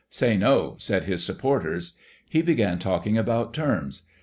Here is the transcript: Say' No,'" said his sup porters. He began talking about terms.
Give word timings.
Say' 0.09 0.35
No,'" 0.35 0.77
said 0.79 1.03
his 1.03 1.23
sup 1.23 1.37
porters. 1.37 1.93
He 2.27 2.41
began 2.41 2.79
talking 2.79 3.19
about 3.19 3.53
terms. 3.53 4.01